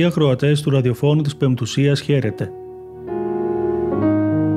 [0.00, 2.52] Αγαπητοί ακροατές του ραδιοφώνου της Πεμπτουσίας, χαίρετε.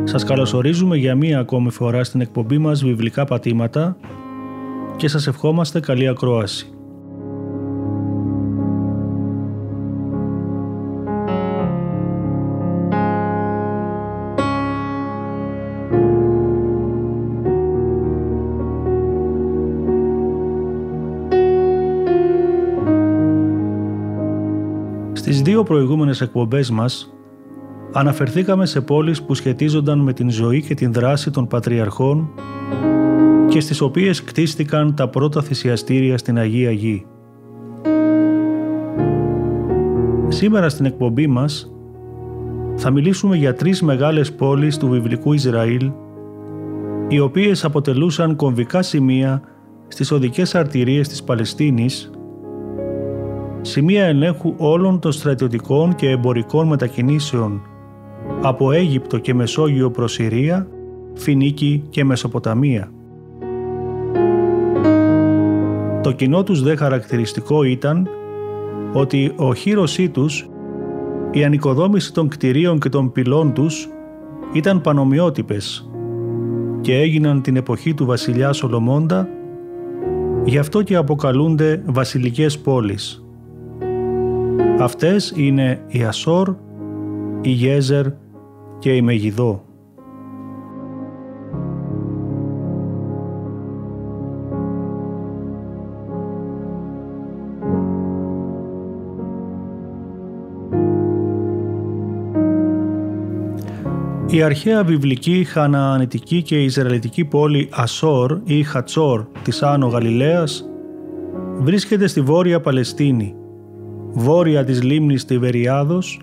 [0.03, 3.97] Σας καλωσορίζουμε για μία ακόμη φορά στην εκπομπή μας Βιβλικά Πατήματα
[4.95, 6.72] και σας ευχόμαστε καλή ακρόαση.
[25.63, 27.13] Δύο προηγούμενες εκπομπές μας
[27.93, 32.29] αναφερθήκαμε σε πόλεις που σχετίζονταν με την ζωή και την δράση των Πατριαρχών
[33.47, 37.05] και στις οποίες κτίστηκαν τα πρώτα θυσιαστήρια στην Αγία Γη.
[40.27, 41.71] Σήμερα στην εκπομπή μας
[42.75, 45.91] θα μιλήσουμε για τρεις μεγάλες πόλεις του βιβλικού Ισραήλ
[47.07, 49.41] οι οποίες αποτελούσαν κομβικά σημεία
[49.87, 52.11] στις οδικές αρτηρίες της Παλαιστίνης
[53.65, 57.61] σημεία ελέγχου όλων των στρατιωτικών και εμπορικών μετακινήσεων
[58.41, 60.67] από Αίγυπτο και Μεσόγειο προς Συρία,
[61.13, 62.91] Φινίκη και Μεσοποταμία.
[66.03, 68.07] Το κοινό τους δε χαρακτηριστικό ήταν
[68.93, 70.49] ότι ο χείρωσή τους,
[71.31, 73.89] η ανοικοδόμηση των κτηρίων και των πυλών τους
[74.53, 75.89] ήταν πανομοιότυπες
[76.81, 79.27] και έγιναν την εποχή του βασιλιά Σολομώντα,
[80.45, 83.22] γι' αυτό και αποκαλούνται βασιλικές πόλεις.
[84.79, 86.55] Αυτές είναι η Ασόρ,
[87.41, 88.05] η Γέζερ
[88.79, 89.63] και η Μεγιδό.
[104.27, 110.69] Η αρχαία βιβλική, χαναανιτική και ισραηλιτική πόλη Ασόρ ή Χατσόρ της Άνω Γαλιλαίας
[111.59, 113.35] βρίσκεται στη Βόρεια Παλαιστίνη
[114.13, 116.21] βόρεια της λίμνης Τιβεριάδος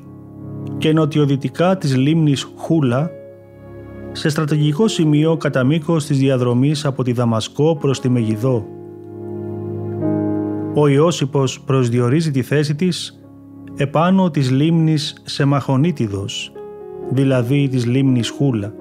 [0.79, 3.11] και νοτιοδυτικά της λίμνης Χούλα,
[4.13, 8.67] σε στρατηγικό σημείο κατά μήκος της διαδρομής από τη Δαμασκό προς τη Μεγιδό.
[10.75, 13.21] Ο Ιώσυπος προσδιορίζει τη θέση της
[13.77, 16.53] επάνω της λίμνης Σεμαχονίτιδος,
[17.11, 18.75] δηλαδή της λίμνης Χούλα.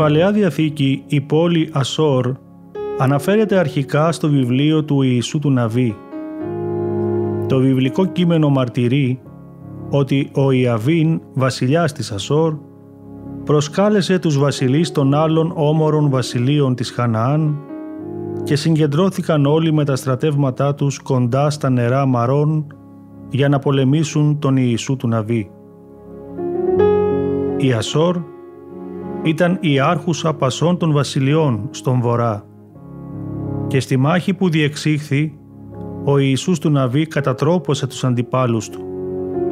[0.00, 2.32] Παλαιά Διαθήκη η πόλη Ασόρ
[2.98, 5.96] αναφέρεται αρχικά στο βιβλίο του Ιησού του Ναβί.
[7.48, 9.20] Το βιβλικό κείμενο μαρτυρεί
[9.90, 12.54] ότι ο Ιαβίν, βασιλιάς της Ασόρ,
[13.44, 17.58] προσκάλεσε τους βασιλείς των άλλων όμορων βασιλείων της Χαναάν
[18.44, 22.66] και συγκεντρώθηκαν όλοι με τα στρατεύματά τους κοντά στα νερά Μαρών
[23.30, 25.50] για να πολεμήσουν τον Ιησού του Ναβί.
[27.56, 28.38] Η Ασόρ
[29.22, 32.44] ήταν η άρχουσα πασών των βασιλειών στον βορρά
[33.66, 35.38] και στη μάχη που διεξήχθη
[36.04, 38.80] ο Ιησούς του Ναβί κατατρόπωσε τους αντιπάλους του,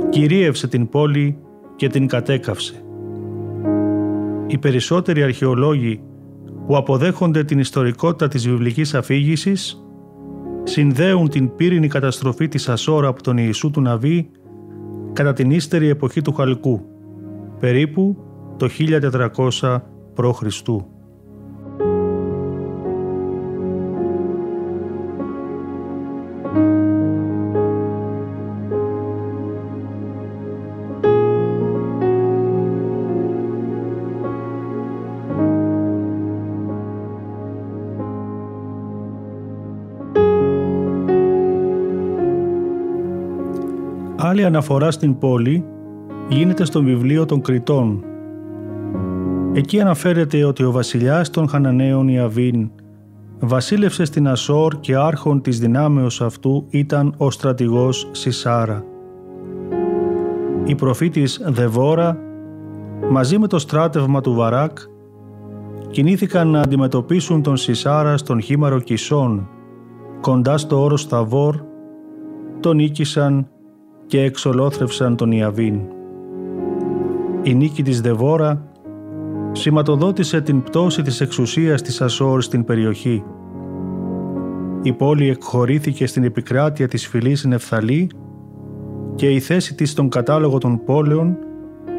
[0.09, 1.39] κυρίευσε την πόλη
[1.77, 2.83] και την κατέκαυσε.
[4.47, 6.01] Οι περισσότεροι αρχαιολόγοι
[6.67, 9.85] που αποδέχονται την ιστορικότητα της βιβλικής αφήγησης
[10.63, 14.31] συνδέουν την πύρινη καταστροφή της Ασόρα από τον Ιησού του Ναβί
[15.13, 16.81] κατά την ύστερη εποχή του Χαλκού,
[17.61, 18.17] περίπου
[18.59, 18.69] το
[19.61, 19.79] 1400
[20.15, 20.43] π.Χ.
[44.21, 45.65] Άλλη αναφορά στην πόλη
[46.29, 48.08] γίνεται στο βιβλίο των Κριτών
[49.59, 52.71] Εκεί αναφέρεται ότι ο βασιλιάς των Χαναναίων Ιαβίν
[53.41, 58.85] βασίλευσε στην Ασόρ και άρχον της δυνάμεως αυτού ήταν ο στρατηγός Σισάρα.
[60.65, 62.19] Η προφήτης Δεβόρα
[63.11, 64.79] μαζί με το στράτευμα του Βαράκ
[65.91, 69.49] κινήθηκαν να αντιμετωπίσουν τον Σισάρα στον χήμαρο Κισών
[70.21, 71.57] κοντά στο όρος Σταβόρ,
[72.61, 73.49] τον νίκησαν
[74.07, 75.81] και εξολόθρευσαν τον Ιαβίν.
[77.43, 78.68] Η νίκη της Δεβόρα
[79.53, 83.25] σηματοδότησε την πτώση της εξουσίας της Ασόρ στην περιοχή.
[84.83, 88.11] Η πόλη εκχωρήθηκε στην επικράτεια της φυλής Νεφθαλή
[89.15, 91.37] και η θέση της στον κατάλογο των πόλεων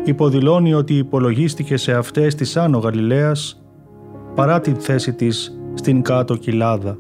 [0.06, 3.64] υποδηλώνει ότι υπολογίστηκε σε αυτές της Άνω Γαλιλαίας
[4.36, 6.98] παρά την θέση της στην κάτω κοιλάδα.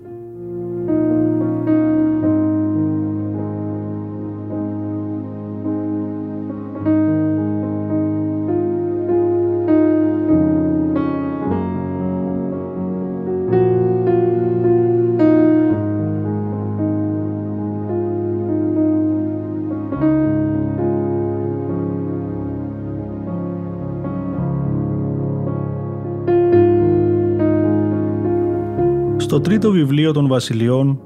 [29.29, 30.99] Στο τρίτο βιβλίο των βασιλειών,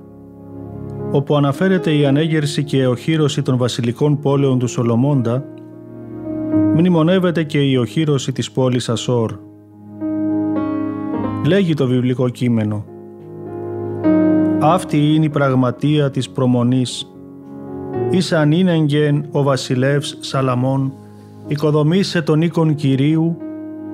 [1.11, 5.45] όπου αναφέρεται η ανέγερση και οχύρωση των βασιλικών πόλεων του Σολομώντα,
[6.75, 9.31] μνημονεύεται και η οχύρωση της πόλης Ασόρ.
[11.45, 12.85] Λέγει το βιβλικό κείμενο
[14.59, 17.11] «Αυτή είναι η πραγματεία της προμονής.
[18.09, 20.93] Ήσαν είναι ο βασιλεύς Σαλαμών,
[21.47, 23.37] οικοδομήσε τον οίκον Κυρίου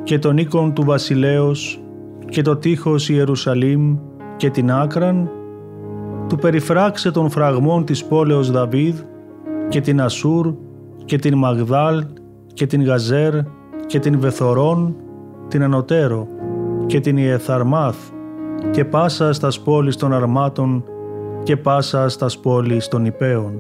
[0.04, 1.82] και τον οίκον του βασιλέως
[2.30, 3.98] και το τείχος Ιερουσαλήμ
[4.40, 5.30] και την άκραν,
[6.28, 9.00] του περιφράξε των φραγμών της πόλεως Δαβίδ
[9.70, 10.54] και την Ασούρ
[11.06, 12.06] και την Μαγδάλ
[12.54, 13.34] και την Γαζέρ
[13.86, 14.96] και την Βεθορών,
[15.48, 16.28] την Ανωτέρο
[16.86, 17.98] και την Ιεθαρμάθ
[18.72, 20.84] και πάσα στα πόλεις των αρμάτων
[21.44, 23.54] και πάσα στα πόλεις των υπέων.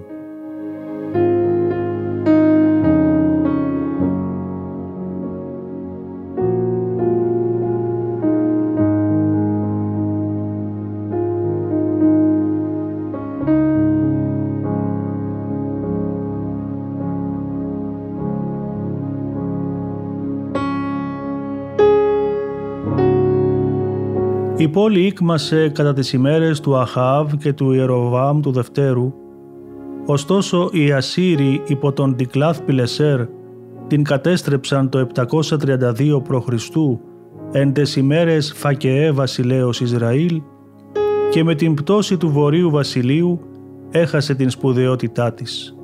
[24.69, 29.13] Η πόλη ήκμασε κατά τις ημέρες του Αχάβ και του Ιεροβάμ του Δευτέρου,
[30.05, 33.21] ωστόσο οι Ασσύριοι υπό τον Τικλάθ Πιλεσέρ
[33.87, 36.47] την κατέστρεψαν το 732 π.Χ.
[37.51, 40.41] εν τες ημέρες Φακεέ βασιλέως Ισραήλ
[41.29, 43.39] και με την πτώση του Βορείου Βασιλείου
[43.91, 45.75] έχασε την σπουδαιότητά της.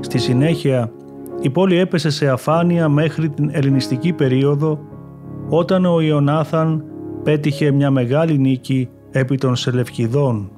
[0.00, 0.92] Στη συνέχεια
[1.40, 4.78] η πόλη έπεσε σε αφάνεια μέχρι την ελληνιστική περίοδο
[5.48, 6.84] όταν ο Ιωνάθαν
[7.22, 10.50] πέτυχε μια μεγάλη νίκη επί των Σελευκηδών.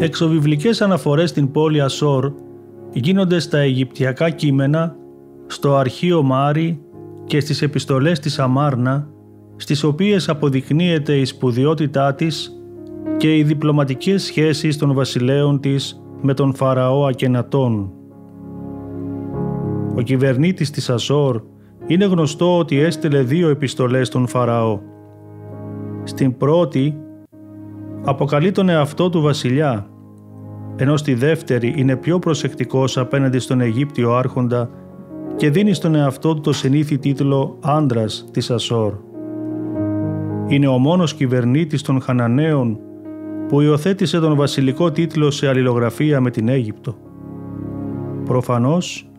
[0.00, 2.32] Εξοβιβλικές αναφορές στην πόλη Ασόρ
[2.98, 4.96] γίνονται στα Αιγυπτιακά κείμενα,
[5.46, 6.80] στο αρχείο Μάρι
[7.24, 9.08] και στις επιστολές της Αμάρνα,
[9.56, 12.52] στις οποίες αποδεικνύεται η σπουδιότητά της
[13.16, 17.92] και οι διπλωματικές σχέσεις των βασιλέων της με τον Φαραώ Ακενατών.
[19.96, 21.42] Ο κυβερνήτης της Ασόρ
[21.86, 24.80] είναι γνωστό ότι έστειλε δύο επιστολές στον Φαραώ.
[26.04, 26.98] Στην πρώτη
[28.04, 29.90] αποκαλεί τον εαυτό του βασιλιά
[30.80, 34.70] ενώ στη δεύτερη είναι πιο προσεκτικός απέναντι στον Αιγύπτιο άρχοντα
[35.36, 38.94] και δίνει στον εαυτό του το συνήθι τίτλο «Άντρας της Ασόρ».
[40.46, 42.78] Είναι ο μόνος κυβερνήτης των Χαναναίων
[43.48, 46.96] που υιοθέτησε τον βασιλικό τίτλο σε αλληλογραφία με την Αίγυπτο.
[48.24, 49.10] Προφανώς,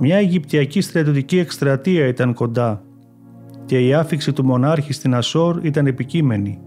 [0.00, 2.82] μια Αιγυπτιακή στρατιωτική εκστρατεία ήταν κοντά
[3.64, 6.60] και η άφηξη του μονάρχη στην Ασόρ ήταν επικείμενη.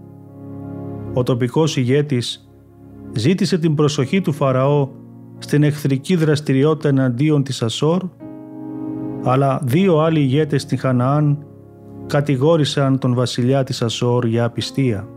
[1.12, 2.45] Ο τοπικός ηγέτης
[3.16, 4.88] ζήτησε την προσοχή του Φαραώ
[5.38, 8.02] στην εχθρική δραστηριότητα εναντίον της Ασόρ,
[9.24, 11.46] αλλά δύο άλλοι ηγέτες στην Χαναάν
[12.06, 15.08] κατηγόρησαν τον βασιλιά της Ασόρ για απιστία.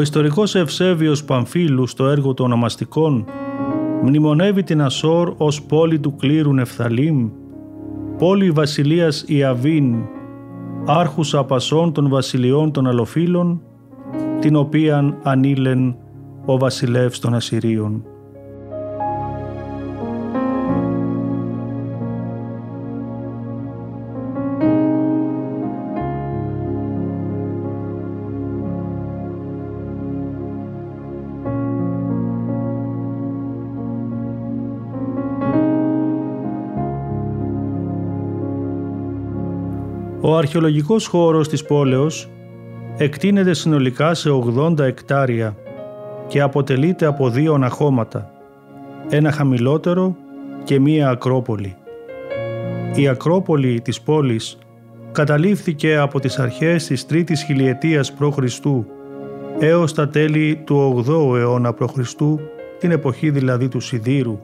[0.00, 3.24] Ο ιστορικός Ευσέβιος Παμφίλου στο έργο των ονομαστικών
[4.02, 7.30] μνημονεύει την Ασόρ ως πόλη του κλήρου Νεφθαλήμ,
[8.18, 9.94] πόλη βασιλείας Ιαβίν,
[10.86, 13.62] άρχουσα απασών των βασιλειών των αλοφύλων,
[14.40, 15.96] την οποίαν ανήλεν
[16.44, 18.04] ο βασιλεύς των Ασσυρίων.
[40.30, 42.28] Ο αρχαιολογικός χώρος της πόλεως
[42.96, 45.56] εκτείνεται συνολικά σε 80 εκτάρια
[46.26, 48.30] και αποτελείται από δύο αναχώματα,
[49.08, 50.16] ένα χαμηλότερο
[50.64, 51.76] και μία ακρόπολη.
[52.94, 54.58] Η ακρόπολη της πόλης
[55.12, 58.38] καταλήφθηκε από τις αρχές της τρίτης χιλιετίας π.Χ.
[59.58, 61.98] έως τα τέλη του 8ου αιώνα π.Χ.
[62.78, 64.38] την εποχή δηλαδή του Σιδήρου.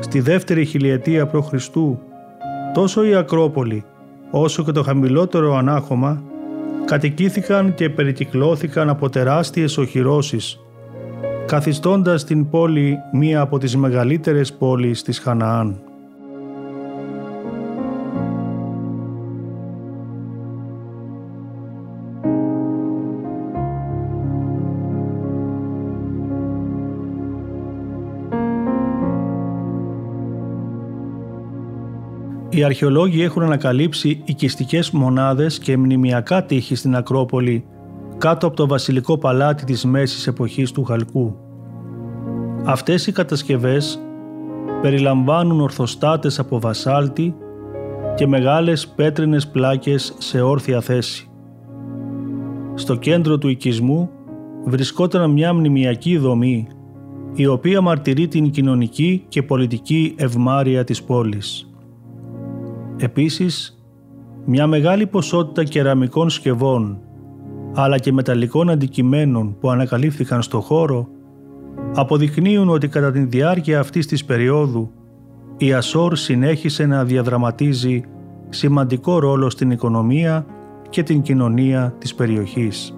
[0.00, 1.54] Στη δεύτερη χιλιετία π.Χ.
[2.72, 3.84] τόσο η Ακρόπολη
[4.30, 6.22] όσο και το χαμηλότερο ανάχωμα
[6.84, 10.60] κατοικήθηκαν και περικυκλώθηκαν από τεράστιες οχυρώσεις,
[11.46, 15.89] καθιστώντας την πόλη μία από τις μεγαλύτερες πόλεις της Χαναάν.
[32.60, 37.64] Οι αρχαιολόγοι έχουν ανακαλύψει οικιστικές μονάδες και μνημιακά τείχη στην Ακρόπολη
[38.18, 41.36] κάτω από το βασιλικό παλάτι της μέσης εποχής του Χαλκού.
[42.64, 44.00] Αυτές οι κατασκευές
[44.82, 47.34] περιλαμβάνουν ορθοστάτες από βασάλτη
[48.16, 51.30] και μεγάλες πέτρινες πλάκες σε όρθια θέση.
[52.74, 54.10] Στο κέντρο του οικισμού
[54.64, 56.68] βρισκόταν μια μνημιακή δομή
[57.34, 61.69] η οποία μαρτυρεί την κοινωνική και πολιτική ευμάρεια της πόλης.
[63.02, 63.82] Επίσης,
[64.44, 66.98] μια μεγάλη ποσότητα κεραμικών σκευών
[67.74, 71.08] αλλά και μεταλλικών αντικειμένων που ανακαλύφθηκαν στο χώρο
[71.94, 74.90] αποδεικνύουν ότι κατά τη διάρκεια αυτής της περίοδου
[75.56, 78.02] η Ασόρ συνέχισε να διαδραματίζει
[78.48, 80.46] σημαντικό ρόλο στην οικονομία
[80.88, 82.94] και την κοινωνία της περιοχής.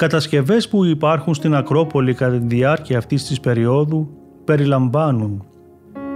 [0.00, 4.08] Κατασκευές που υπάρχουν στην Ακρόπολη κατά τη διάρκεια αυτής της περίοδου
[4.44, 5.44] περιλαμβάνουν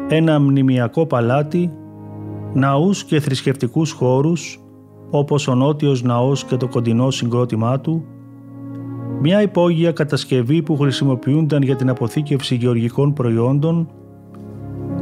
[0.08, 1.70] ένα μνημιακό παλάτι,
[2.54, 4.60] ναούς και θρησκευτικούς χώρους
[5.10, 8.04] όπως ο Νότιος Ναός και το κοντινό συγκρότημά του,
[9.20, 13.88] μια υπόγεια κατασκευή που χρησιμοποιούνταν για την αποθήκευση γεωργικών προϊόντων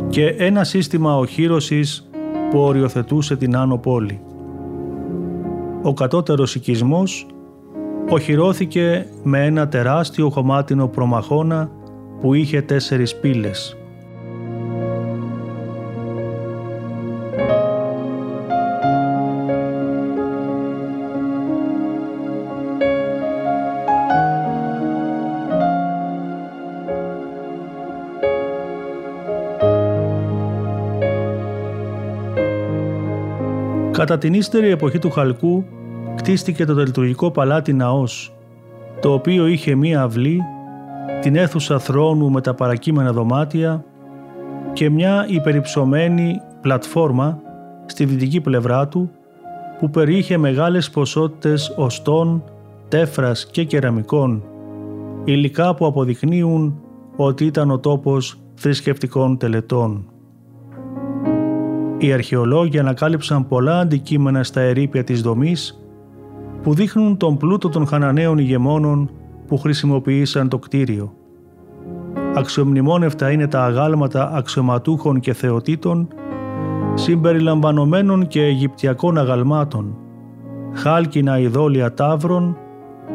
[0.09, 2.11] και ένα σύστημα οχύρωσης
[2.51, 4.21] που οριοθετούσε την Άνω Πόλη.
[5.83, 7.27] Ο κατώτερος οικισμός
[8.09, 11.71] οχυρώθηκε με ένα τεράστιο χωμάτινο προμαχώνα
[12.21, 13.77] που είχε τέσσερις πύλες.
[33.93, 35.65] Κατά την ύστερη εποχή του Χαλκού
[36.23, 38.35] κτίστηκε το τελτουργικό παλάτι Ναός,
[39.01, 40.41] το οποίο είχε μία αυλή,
[41.21, 43.85] την αίθουσα θρόνου με τα παρακείμενα δωμάτια
[44.73, 47.41] και μια υπερυψωμένη πλατφόρμα
[47.87, 49.11] στη δυτική πλευρά του
[49.79, 52.45] που περιείχε μεγάλες ποσότητες οστών,
[52.89, 54.43] τέφρας και κεραμικών,
[55.25, 56.81] υλικά που αποδεικνύουν
[57.17, 60.07] ότι ήταν ο τόπος θρησκευτικών τελετών.
[61.99, 65.82] Οι αρχαιολόγοι ανακάλυψαν πολλά αντικείμενα στα ερήπια της δομής
[66.63, 69.11] που δείχνουν τον πλούτο των Χαναναίων ηγεμόνων
[69.47, 71.13] που χρησιμοποίησαν το κτίριο.
[72.35, 76.09] Αξιομνημόνευτα είναι τα αγάλματα αξιωματούχων και θεοτήτων,
[76.95, 79.97] συμπεριλαμβανομένων και Αιγυπτιακών αγαλμάτων,
[80.73, 82.57] χάλκινα ειδόλια τάβρων,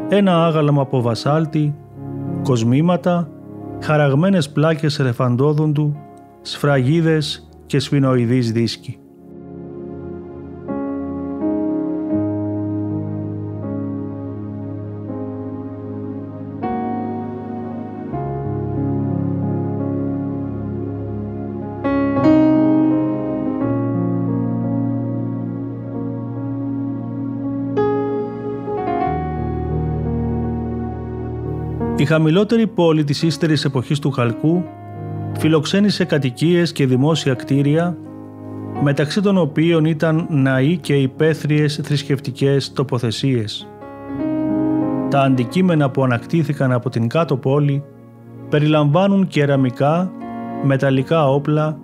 [0.08, 1.74] ένα άγαλμα από βασάλτη,
[2.42, 3.28] κοσμήματα,
[3.82, 5.96] χαραγμένες πλάκες ρεφαντόδοντου,
[6.40, 8.98] σφραγίδες και σφινοειδείς δίσκοι.
[32.08, 34.64] Χαμηλότερη πόλη της ύστερης εποχής του Χαλκού
[35.38, 37.96] φιλοξένησε κατοικίες και δημόσια κτίρια
[38.82, 43.68] μεταξύ των οποίων ήταν ναοί και υπαίθριες θρησκευτικές τοποθεσίες.
[45.10, 47.84] Τα αντικείμενα που ανακτήθηκαν από την κάτω πόλη
[48.48, 50.12] περιλαμβάνουν κεραμικά,
[50.62, 51.78] μεταλλικά όπλα,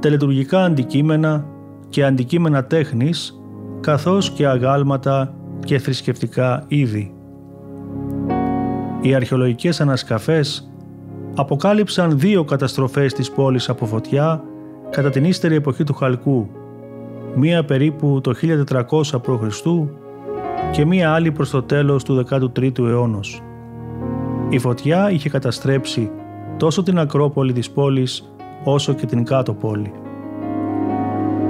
[0.00, 1.46] τελετουργικά αντικείμενα
[1.88, 3.40] και αντικείμενα τέχνης,
[3.80, 7.13] καθώς και αγάλματα και θρησκευτικά είδη.
[9.04, 10.70] Οι αρχαιολογικές ανασκαφές
[11.34, 14.42] αποκάλυψαν δύο καταστροφές της πόλης από φωτιά
[14.90, 16.48] κατά την ύστερη εποχή του Χαλκού,
[17.34, 19.60] μία περίπου το 1400 π.Χ.
[20.70, 23.42] και μία άλλη προς το τέλος του 13ου αιώνος.
[24.48, 26.10] Η φωτιά είχε καταστρέψει
[26.56, 28.34] τόσο την ακρόπολη της πόλης
[28.64, 29.92] όσο και την κάτω πόλη.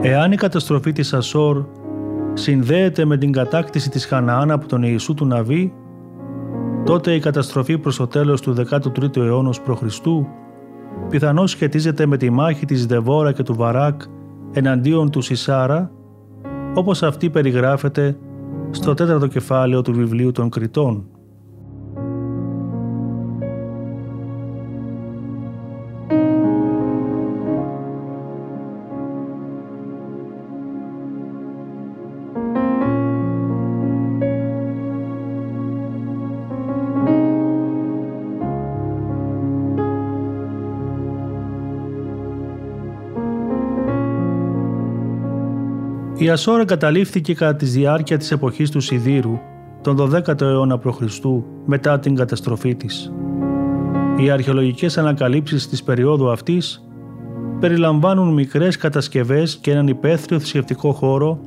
[0.00, 1.64] Εάν η καταστροφή της Ασόρ
[2.32, 5.72] συνδέεται με την κατάκτηση της Χαναάν από τον Ιησού του Ναβί,
[6.84, 9.82] τότε η καταστροφή προς το τέλος του 13ου αιώνος π.Χ.
[11.08, 14.02] πιθανώς σχετίζεται με τη μάχη της Δεβόρα και του Βαράκ
[14.52, 15.90] εναντίον του Σισάρα,
[16.74, 18.16] όπως αυτή περιγράφεται
[18.70, 21.06] στο τέταρτο κεφάλαιο του βιβλίου των Κριτών.
[46.16, 49.38] Η Ασόρα εγκαταλείφθηκε κατά τη διάρκεια της εποχής του Σιδήρου
[49.80, 51.00] τον 12ο αιώνα π.Χ.
[51.66, 53.12] μετά την καταστροφή της.
[54.16, 56.88] Οι αρχαιολογικές ανακαλύψεις της περίοδου αυτής
[57.60, 61.40] περιλαμβάνουν μικρές κατασκευές και έναν υπαίθριο θρησκευτικό χώρο,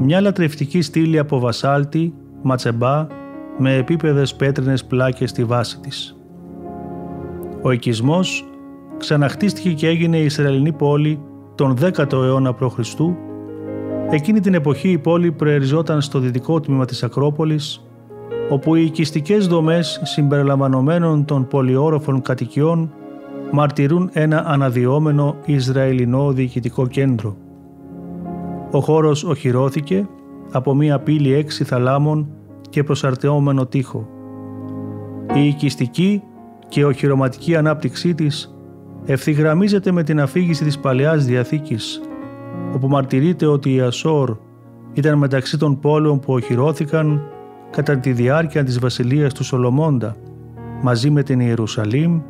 [0.00, 3.06] μια λατρευτική στήλη από βασάλτη, ματσεμπά,
[3.58, 6.16] με επίπεδες πέτρινες πλάκες στη βάση της.
[7.62, 8.44] Ο οικισμός
[8.96, 11.20] ξαναχτίστηκε και έγινε η Ισραηλινή πόλη
[11.54, 12.78] τον 10ο αιώνα π.Χ.
[14.10, 17.86] Εκείνη την εποχή η πόλη προεριζόταν στο δυτικό τμήμα της Ακρόπολης,
[18.50, 22.92] όπου οι οικιστικές δομές συμπεριλαμβανομένων των πολυόροφων κατοικιών
[23.52, 27.36] μαρτυρούν ένα αναδυόμενο Ισραηλινό διοικητικό κέντρο.
[28.70, 30.08] Ο χώρος οχυρώθηκε
[30.52, 32.28] από μία πύλη έξι θαλάμων
[32.70, 34.08] και προσαρτεόμενο τείχο.
[35.34, 36.22] Η οικιστική
[36.68, 38.56] και οχυρωματική ανάπτυξή της
[39.06, 42.00] ευθυγραμμίζεται με την αφήγηση της Παλαιάς Διαθήκης
[42.74, 44.36] όπου μαρτυρείται ότι η Ασόρ
[44.92, 47.22] ήταν μεταξύ των πόλεων που οχυρώθηκαν
[47.70, 50.16] κατά τη διάρκεια της βασιλείας του Σολομώντα
[50.82, 52.20] μαζί με την Ιερουσαλήμ,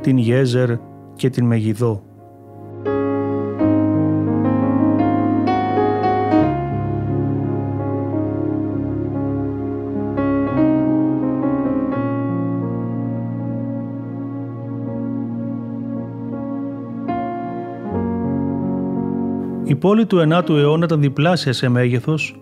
[0.00, 0.70] την Γέζερ
[1.16, 2.02] και την Μεγιδό.
[19.66, 22.36] Η πόλη του 9ου αιώνα ήταν διπλάσια σε μέγεθος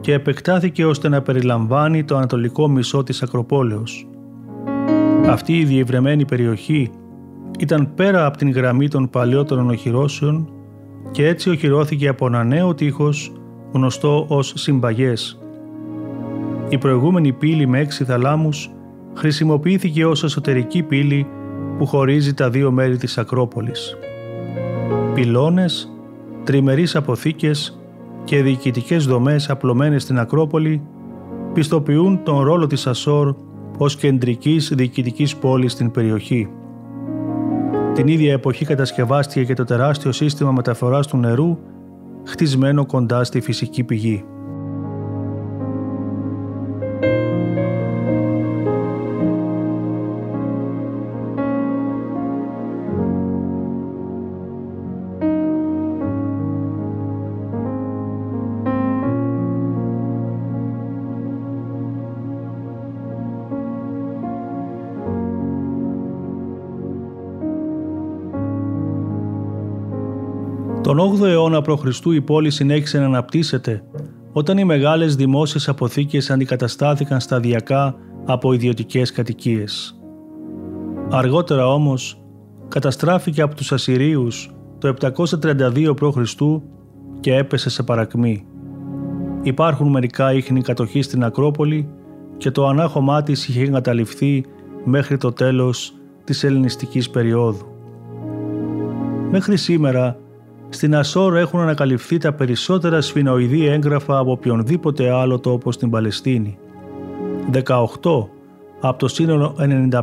[0.00, 4.08] και επεκτάθηκε ώστε να περιλαμβάνει το ανατολικό μισό της Ακροπόλεως.
[5.26, 6.90] Αυτή η διευρεμένη περιοχή
[7.58, 10.48] ήταν πέρα από την γραμμή των παλιότερων οχυρώσεων
[11.10, 13.32] και έτσι οχυρώθηκε από ένα νέο τείχος
[13.72, 15.40] γνωστό ως συμπαγές.
[16.68, 18.70] Η προηγούμενη πύλη με έξι θαλάμους
[19.14, 21.26] χρησιμοποιήθηκε ως εσωτερική πύλη
[21.78, 23.96] που χωρίζει τα δύο μέρη της Ακρόπολης.
[25.14, 25.95] Πυλώνες
[26.46, 27.78] τριμερείς αποθήκες
[28.24, 30.82] και διοικητικές δομές απλωμένες στην Ακρόπολη
[31.52, 33.34] πιστοποιούν τον ρόλο της Ασόρ
[33.78, 36.48] ως κεντρικής διοικητικής πόλης στην περιοχή.
[37.94, 41.58] Την ίδια εποχή κατασκευάστηκε και το τεράστιο σύστημα μεταφοράς του νερού
[42.26, 44.24] χτισμένο κοντά στη φυσική πηγή.
[70.86, 71.84] Τον 8ο αιώνα π.Χ.
[72.14, 73.82] η πόλη συνέχισε να αναπτύσσεται
[74.32, 80.00] όταν οι μεγάλες δημόσιες αποθήκες αντικαταστάθηκαν σταδιακά από ιδιωτικές κατοικίες.
[81.10, 82.20] Αργότερα όμως
[82.68, 86.34] καταστράφηκε από τους Ασσυρίους το 732 π.Χ.
[87.20, 88.46] και έπεσε σε παρακμή.
[89.42, 91.88] Υπάρχουν μερικά ίχνη κατοχής στην Ακρόπολη
[92.36, 94.44] και το ανάχωμά της είχε εγκαταλειφθεί
[94.84, 95.94] μέχρι το τέλος
[96.24, 97.66] της ελληνιστικής περίοδου.
[99.30, 100.18] Μέχρι σήμερα
[100.68, 106.58] στην Ασόρ έχουν ανακαλυφθεί τα περισσότερα σφινοειδή έγγραφα από οποιονδήποτε άλλο τόπο στην Παλαιστίνη.
[107.52, 107.60] 18
[108.80, 109.54] από το σύνολο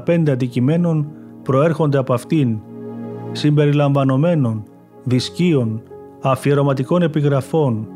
[0.08, 1.08] 95 αντικειμένων
[1.44, 2.60] προέρχονται από αυτήν,
[3.32, 4.64] συμπεριλαμβανομένων,
[5.04, 5.82] δισκίων,
[6.22, 7.88] αφιερωματικών επιγραφών,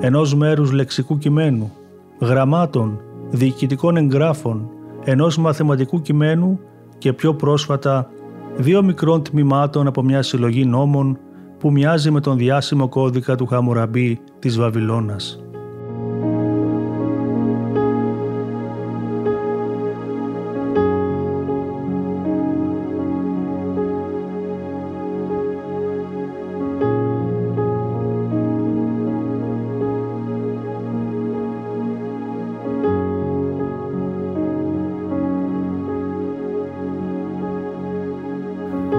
[0.00, 1.72] ενός μέρους λεξικού κειμένου,
[2.20, 4.70] γραμμάτων, διοικητικών εγγράφων,
[5.04, 6.60] ενός μαθηματικού κειμένου
[6.98, 8.10] και πιο πρόσφατα
[8.56, 11.18] δύο μικρών τμήματων από μια συλλογή νόμων
[11.62, 15.44] που μοιάζει με τον διάσημο κώδικα του Χαμουραμπή της Βαβυλώνας.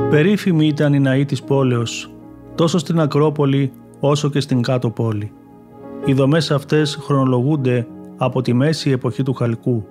[0.09, 2.11] Περίφημη ήταν η ναή της πόλεως,
[2.55, 5.31] τόσο στην Ακρόπολη όσο και στην κάτω πόλη.
[6.05, 7.87] Οι δομές αυτές χρονολογούνται
[8.17, 9.85] από τη μέση εποχή του Χαλκού.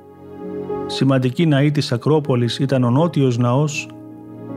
[0.87, 3.88] Σημαντική ναή της Ακρόπολης ήταν ο νότιος ναός,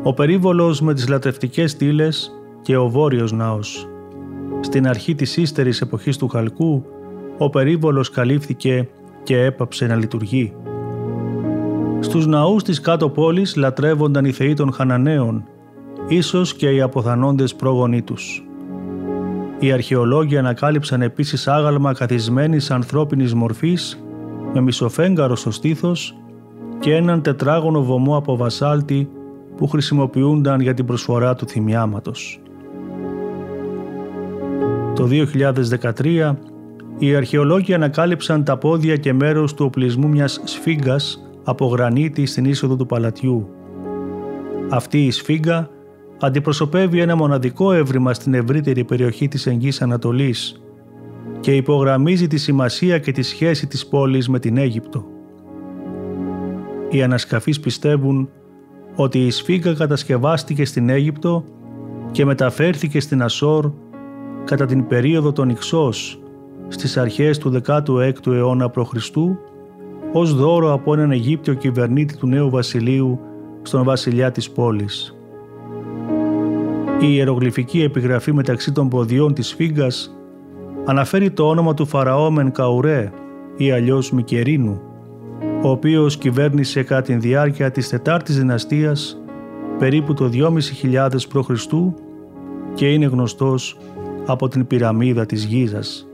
[0.03, 3.87] ο περίβολος με τις λατρευτικές στήλες και ο βόρειος ναός.
[4.59, 6.83] Στην αρχή της ύστερης εποχής του Χαλκού,
[7.37, 8.89] ο περίβολος καλύφθηκε
[9.23, 10.53] και έπαψε να λειτουργεί.
[11.99, 15.43] Στους ναούς της κάτω πόλης λατρεύονταν οι θεοί των Χαναναίων
[16.07, 18.45] ίσως και οι αποθανόντες πρόγονοί τους.
[19.59, 24.03] Οι αρχαιολόγοι ανακάλυψαν επίσης άγαλμα καθισμένης ανθρώπινης μορφής
[24.53, 26.15] με μισοφέγγαρο στο στήθος
[26.79, 29.09] και έναν τετράγωνο βωμό από βασάλτη
[29.57, 32.39] που χρησιμοποιούνταν για την προσφορά του θυμιάματος.
[34.95, 36.35] Το 2013
[36.97, 42.75] οι αρχαιολόγοι ανακάλυψαν τα πόδια και μέρος του οπλισμού μιας σφίγγας από γρανίτη στην είσοδο
[42.75, 43.49] του παλατιού.
[44.69, 45.69] Αυτή η σφίγγα
[46.19, 50.61] αντιπροσωπεύει ένα μοναδικό έβριμα στην ευρύτερη περιοχή της Εγγύης Ανατολής
[51.39, 55.05] και υπογραμμίζει τη σημασία και τη σχέση της πόλης με την Αίγυπτο.
[56.89, 58.29] Οι ανασκαφείς πιστεύουν
[58.95, 61.43] ότι η σφίγγα κατασκευάστηκε στην Αίγυπτο
[62.11, 63.71] και μεταφέρθηκε στην Ασόρ
[64.45, 66.19] κατά την περίοδο των Ιξός
[66.67, 68.93] στις αρχές του 16ου αιώνα π.Χ.
[70.13, 73.19] ως δώρο από έναν Αιγύπτιο κυβερνήτη του νέου βασιλείου
[73.61, 75.14] στον βασιλιά της πόλης.
[76.99, 80.15] Η ιερογλυφική επιγραφή μεταξύ των ποδιών της φίγκας
[80.85, 83.11] αναφέρει το όνομα του Φαραώ Καουρέ
[83.57, 84.81] ή αλλιώς Μικερίνου,
[85.63, 89.17] ο οποίος κυβέρνησε κατά τη διάρκεια της τετάρτης δυναστείας
[89.79, 91.65] περίπου το 2.500 π.Χ.
[92.73, 93.77] και είναι γνωστός
[94.25, 96.07] από την πυραμίδα της Γίζας.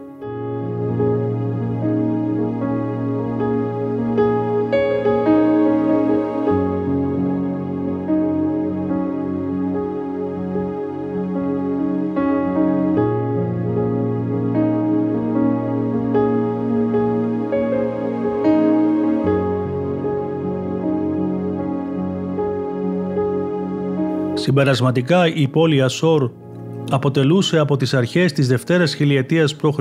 [24.41, 26.31] Συμπερασματικά η πόλη Ασόρ
[26.91, 29.79] αποτελούσε από τις αρχές της Δευτέρας χιλιετίας π.Χ.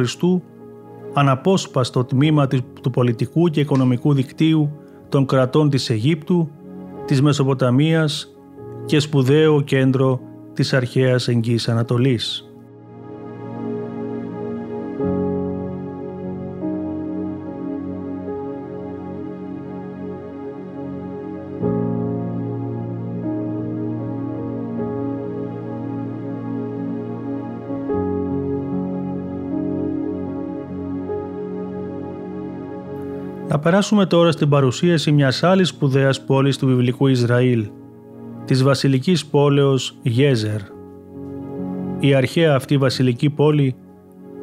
[1.15, 2.47] αναπόσπαστο τμήμα
[2.83, 4.71] του πολιτικού και οικονομικού δικτύου
[5.09, 6.51] των κρατών της Αιγύπτου,
[7.05, 8.35] της Μεσοποταμίας
[8.85, 10.21] και σπουδαίο κέντρο
[10.55, 12.50] της αρχαίας Εγγύης Ανατολής.
[33.61, 37.67] Περάσουμε τώρα στην παρουσίαση μιας άλλης σπουδαίας πόλης του βιβλικού Ισραήλ,
[38.45, 40.61] της βασιλικής πόλεως Γέζερ.
[42.01, 43.75] Η αρχαία αυτή βασιλική πόλη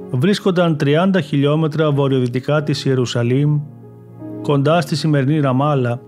[0.10, 3.60] βρίσκονταν 30 χιλιόμετρα βορειοδυτικά της Ιερουσαλήμ,
[4.42, 6.02] κοντά στη σημερινή Ραμάλα,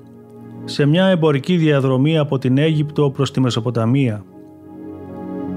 [0.63, 4.23] σε μια εμπορική διαδρομή από την Αίγυπτο προς τη Μεσοποταμία.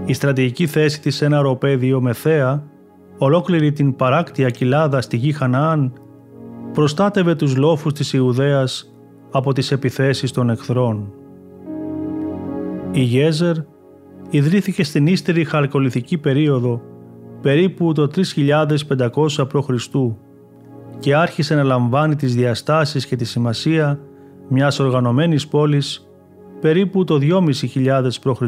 [0.05, 2.63] Η στρατηγική θέση της σε ένα ροπέδιο με θέα,
[3.19, 5.93] ολόκληρη την παράκτια κοιλάδα στη γη Χαναάν,
[6.73, 8.95] προστάτευε τους λόφους της Ιουδαίας
[9.31, 11.13] από τις επιθέσεις των εχθρών.
[12.91, 13.57] Η Γέζερ
[14.31, 16.81] ιδρύθηκε στην ύστερη χαλκολιθική περίοδο
[17.41, 19.87] περίπου το 3500 π.Χ.
[20.99, 24.01] και άρχισε να λαμβάνει τις διαστάσεις και τη σημασία
[24.49, 26.09] μιας οργανωμένης πόλης
[26.61, 27.19] περίπου το
[27.75, 28.43] 2.500 π.Χ.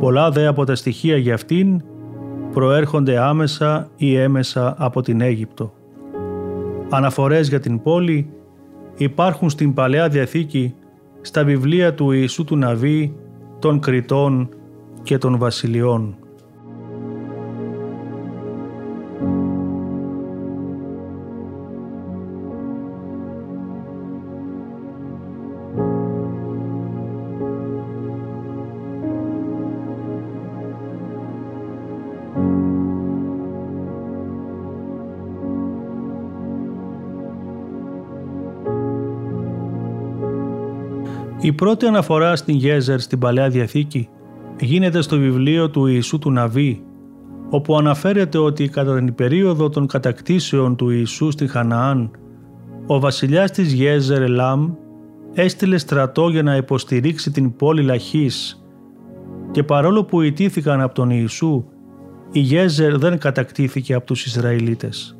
[0.00, 1.82] Πολλά δε από τα στοιχεία για αυτήν
[2.52, 5.79] προέρχονται άμεσα ή έμεσα από την Αίγυπτο.
[6.90, 8.30] Αναφορές για την πόλη
[8.96, 10.74] υπάρχουν στην Παλαιά Διαθήκη
[11.20, 13.16] στα βιβλία του Ιησού του Ναβί,
[13.58, 14.48] των Κριτών
[15.02, 16.16] και των Βασιλειών.
[41.60, 44.08] Πρώτη αναφορά στην Γέζερ στην Παλαιά Διαθήκη
[44.60, 46.82] γίνεται στο βιβλίο του Ιησού του Ναβί,
[47.50, 52.10] όπου αναφέρεται ότι κατά την περίοδο των κατακτήσεων του Ιησού στη Χαναάν,
[52.86, 54.72] ο βασιλιάς της Γέζερ Ελάμ
[55.34, 58.64] έστειλε στρατό για να υποστηρίξει την πόλη Λαχής
[59.50, 61.64] και παρόλο που ιτήθηκαν από τον Ιησού,
[62.32, 65.18] η Γέζερ δεν κατακτήθηκε από τους Ισραηλίτες.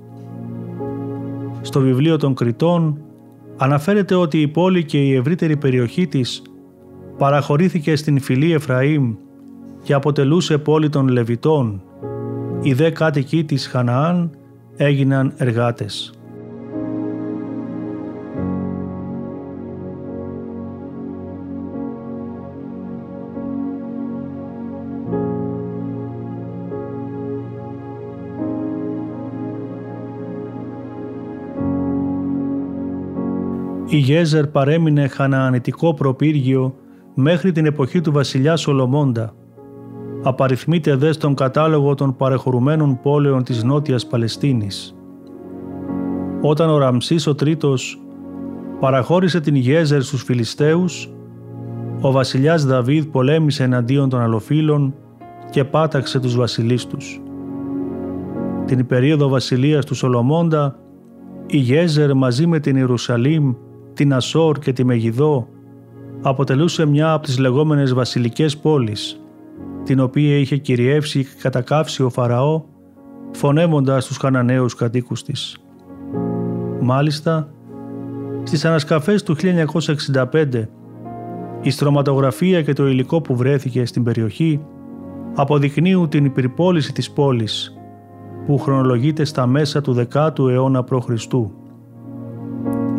[1.61, 2.99] Στο βιβλίο των Κριτών
[3.63, 6.43] αναφέρεται ότι η πόλη και η ευρύτερη περιοχή της
[7.19, 9.15] παραχωρήθηκε στην φυλή Εφραήμ
[9.83, 11.83] και αποτελούσε πόλη των Λεβιτών.
[12.63, 14.31] Οι δε κάτοικοι της Χαναάν
[14.77, 16.20] έγιναν εργάτες.
[33.93, 36.75] Η Γέζερ παρέμεινε χαναανιτικό προπύργιο
[37.15, 39.35] μέχρι την εποχή του βασιλιά Σολομώντα.
[40.23, 44.95] Απαριθμείται δε στον κατάλογο των παρεχωρουμένων πόλεων της Νότιας Παλαιστίνης.
[46.41, 48.01] Όταν ο Ραμσής ο Τρίτος
[48.81, 51.11] παραχώρησε την Γέζερ στους Φιλιστέους,
[52.01, 54.95] ο βασιλιάς Δαβίδ πολέμησε εναντίον των αλλοφύλων
[55.51, 57.21] και πάταξε τους βασιλείς τους.
[58.65, 60.79] Την περίοδο βασιλείας του Σολομώντα,
[61.47, 63.55] η Γέζερ μαζί με την Ιερουσαλήμ
[63.95, 65.49] την Ασόρ και τη Μεγιδό
[66.23, 69.21] αποτελούσε μια από τις λεγόμενες βασιλικές πόλεις,
[69.85, 72.63] την οποία είχε κυριεύσει και κατακάψει ο Φαραώ,
[73.33, 75.57] φωνεύοντας τους Χαναναίους κατοίκους της.
[76.81, 77.53] Μάλιστα,
[78.43, 80.69] στις ανασκαφές του 1965,
[81.63, 84.61] η στρωματογραφία και το υλικό που βρέθηκε στην περιοχή
[85.35, 87.75] αποδεικνύουν την υπερπόληση της πόλης,
[88.47, 91.09] που χρονολογείται στα μέσα του 10ου αιώνα π.Χ.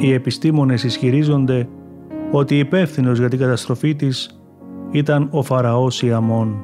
[0.03, 1.67] Οι επιστήμονες ισχυρίζονται
[2.31, 4.41] ότι υπεύθυνος για την καταστροφή της
[4.91, 6.63] ήταν ο Φαραώς Ιαμών.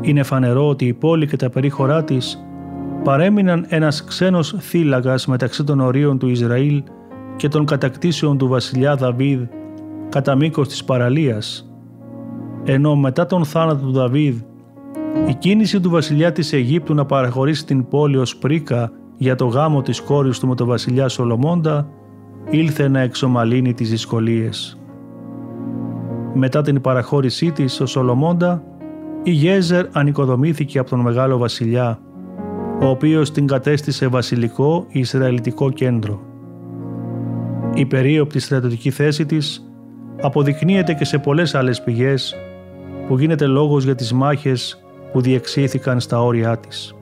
[0.00, 2.46] Είναι φανερό ότι η πόλη και τα περίχωρά της
[3.06, 6.82] παρέμειναν ένας ξένος θύλακας μεταξύ των ορίων του Ισραήλ
[7.36, 9.42] και των κατακτήσεων του βασιλιά Δαβίδ
[10.08, 11.70] κατά μήκος της παραλίας.
[12.64, 14.40] Ενώ μετά τον θάνατο του Δαβίδ,
[15.28, 19.82] η κίνηση του βασιλιά της Αιγύπτου να παραχωρήσει την πόλη ως πρίκα για το γάμο
[19.82, 21.88] της κόρης του με τον βασιλιά Σολομώντα
[22.50, 24.80] ήλθε να εξομαλύνει τις δυσκολίες.
[26.34, 28.62] Μετά την παραχώρησή της στο Σολομώντα,
[29.22, 32.00] η Γέζερ ανοικοδομήθηκε από τον μεγάλο βασιλιά
[32.80, 36.20] ο οποίος την κατέστησε βασιλικό Ισραηλιτικό κέντρο.
[37.74, 39.70] Η περίοπτη στρατιωτική θέση της
[40.20, 42.34] αποδεικνύεται και σε πολλές άλλες πηγές
[43.08, 46.95] που γίνεται λόγος για τις μάχες που διεξήθηκαν στα όρια της.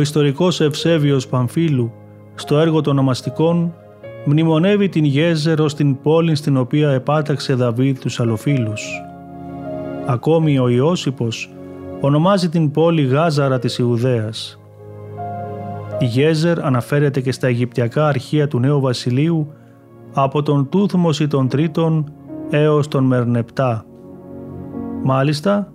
[0.00, 1.92] Ο ιστορικός Ευσέβιος Παμφίλου
[2.34, 3.74] στο έργο των ονομαστικών
[4.24, 9.02] μνημονεύει την Γέζερο στην πόλη στην οποία επάταξε Δαβίδ τους αλλοφίλους.
[10.06, 11.50] Ακόμη ο Ιώσυπος
[12.00, 14.60] ονομάζει την πόλη Γάζαρα της Ιουδαίας.
[15.98, 19.52] Η Γέζερ αναφέρεται και στα Αιγυπτιακά αρχεία του νέου βασιλείου
[20.12, 22.12] από τον Τούθμος ή τον Τρίτον
[22.50, 23.84] έως τον Μερνεπτά.
[25.04, 25.72] Μάλιστα,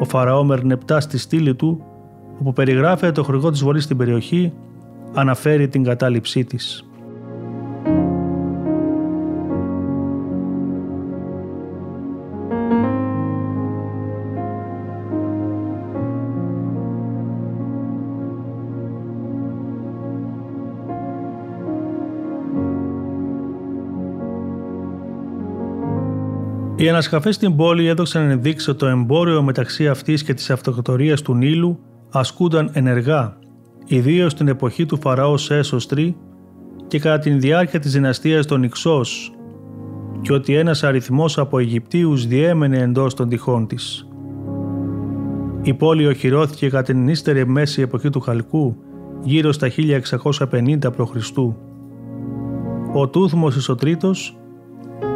[0.00, 1.82] ο Φαραώ Μερνεπτά στη στήλη του
[2.40, 4.52] όπου περιγράφεται το χωρικό της βολής στην περιοχή,
[5.14, 6.88] αναφέρει την κατάληψή της.
[26.80, 31.34] Οι ανασκαφές στην πόλη έδωσαν ενδείξει ότι το εμπόριο μεταξύ αυτής και της αυτοκρατορίας του
[31.34, 31.78] Νείλου
[32.10, 33.38] ασκούνταν ενεργά,
[33.86, 36.16] ιδίως στην εποχή του Φαραώ Σέσοστρη
[36.86, 39.32] και κατά την διάρκεια της δυναστείας των Ιξός
[40.20, 44.08] και ότι ένας αριθμός από Αιγυπτίους διέμενε εντός των τυχών της.
[45.62, 48.76] Η πόλη οχυρώθηκε κατά την ύστερη μέση εποχή του Χαλκού
[49.22, 49.68] γύρω στα
[50.50, 51.38] 1650 π.Χ.
[52.94, 54.36] Ο Τούθμος Ισοτρίτος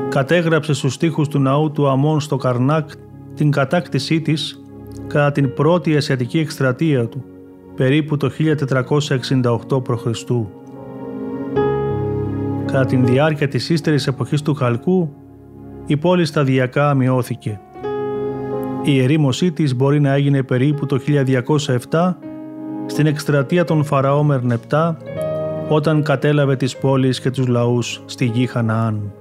[0.09, 2.91] κατέγραψε στους στίχους του ναού του Αμών στο Καρνάκ
[3.35, 4.62] την κατάκτησή της
[5.07, 7.25] κατά την πρώτη ασιατική εκστρατεία του,
[7.77, 8.31] περίπου το
[9.69, 10.07] 1468 π.Χ.
[12.67, 15.13] Κατά την διάρκεια της ύστερης εποχής του Χαλκού,
[15.87, 17.61] η πόλη σταδιακά μειώθηκε.
[18.83, 21.01] Η ερήμωσή της μπορεί να έγινε περίπου το
[21.91, 22.15] 1207
[22.87, 24.97] στην εκστρατεία των Φαραώ Μερνεπτά
[25.69, 29.13] όταν κατέλαβε τις πόλεις και τους λαούς στη γη Χαναάν.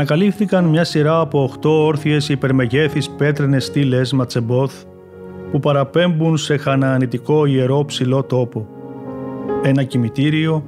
[0.00, 4.82] Ανακαλύφθηκαν μια σειρά από 8 όρθιες υπερμεγέθης πέτρινες στήλες ματσεμπόθ
[5.50, 8.68] που παραπέμπουν σε χανανιτικό ιερό ψηλό τόπο.
[9.62, 10.64] Ένα κημητήριο,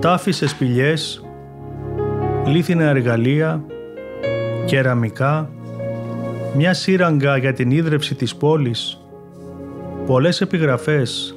[0.00, 1.24] τάφη σε σπηλιές,
[2.46, 3.64] λίθινα εργαλεία,
[4.64, 5.50] κεραμικά,
[6.56, 9.00] μια σύραγγα για την ίδρυψη της πόλης,
[10.06, 11.36] πολλές επιγραφές,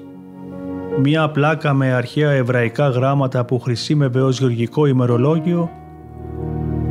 [1.01, 5.69] μια πλάκα με αρχαία εβραϊκά γράμματα που χρησιμεύε ως γεωργικό ημερολόγιο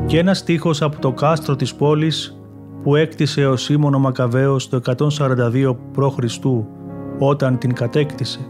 [0.09, 2.39] και ένα στίχος από το κάστρο της πόλης
[2.83, 6.45] που έκτισε ο Σίμωνο Μακαβαίος το 142 π.Χ.
[7.19, 8.41] όταν την κατέκτησε.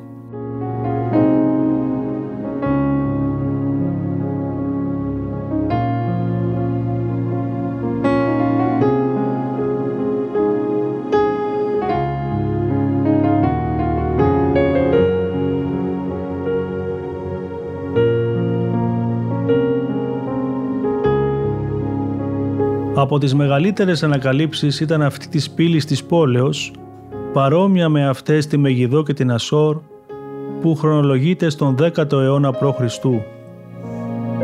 [23.19, 26.73] Από τις μεγαλύτερες ανακαλύψεις ήταν αυτή της πύλης της πόλεως,
[27.33, 29.81] παρόμοια με αυτές τη Μεγιδό και την Ασόρ,
[30.61, 33.05] που χρονολογείται στον 10ο αιώνα π.Χ.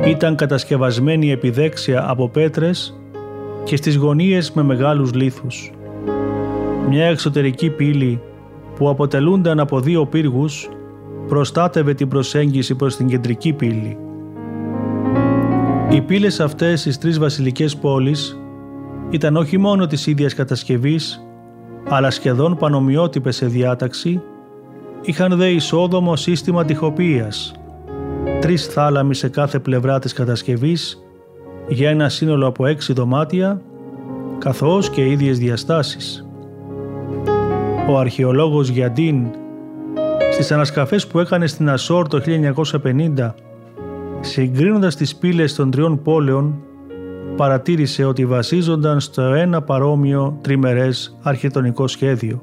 [0.07, 3.01] Ήταν κατασκευασμένη επιδέξια από πέτρες
[3.65, 5.73] και στις γωνίες με μεγάλους λίθους.
[6.89, 8.21] Μια εξωτερική πύλη
[8.77, 10.69] που αποτελούνταν από δύο πύργους
[11.29, 13.97] προστάτευε την προσέγγιση προς την κεντρική πύλη.
[15.91, 18.39] Οι πύλες αυτές στις τρεις βασιλικές πόλεις
[19.15, 21.27] ήταν όχι μόνο της ίδιας κατασκευής,
[21.89, 24.23] αλλά σχεδόν πανομοιότυπες σε διάταξη,
[25.03, 27.55] είχαν δε ισόδομο σύστημα τυχοποίησης,
[28.41, 31.03] τρεις θάλαμοι σε κάθε πλευρά της κατασκευής
[31.69, 33.61] για ένα σύνολο από έξι δωμάτια,
[34.39, 36.27] καθώς και ίδιες διαστάσεις.
[37.89, 39.27] Ο αρχαιολόγος Γιαντίν
[40.33, 43.35] στις ανασκαφές που έκανε στην Ασόρ το 1950,
[44.21, 46.63] συγκρίνοντας τις πύλες των τριών πόλεων,
[47.37, 52.43] παρατήρησε ότι βασίζονταν στο ένα παρόμοιο τριμερές αρχιτεκτονικό σχέδιο.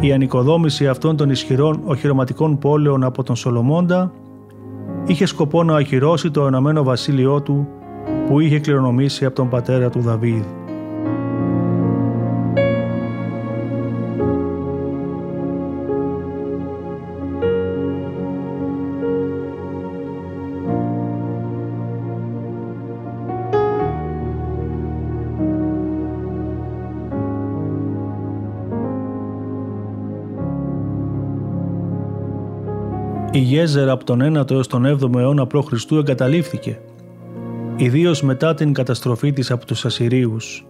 [0.00, 4.12] Η ανοικοδόμηση αυτών των ισχυρών οχυρωματικών πόλεων από τον Σολομώντα
[5.06, 7.68] είχε σκοπό να αχυρώσει το ενωμένο βασίλειό του
[8.26, 10.44] που είχε κληρονομήσει από τον πατέρα του Δαβίδ.
[33.38, 35.92] Η Γέζερα από τον 9ο έως τον 7ο αιώνα π.Χ.
[35.92, 36.78] εγκαταλείφθηκε,
[37.76, 40.66] ιδίως μετά την καταστροφή της από τους Ασσυρίους.